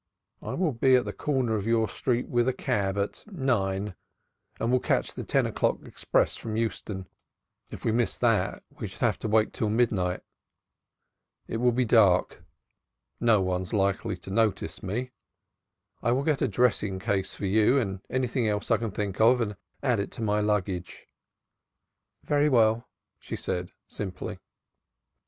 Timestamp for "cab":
2.53-2.97